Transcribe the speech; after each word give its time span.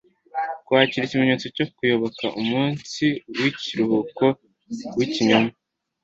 kwakira 0.65 1.03
ikimenyetso 1.05 1.47
cyo 1.55 1.65
kuyoboka 1.73 2.25
umunsi 2.41 3.03
wikiruhuko 3.41 4.25
wikinyoma 4.97 5.51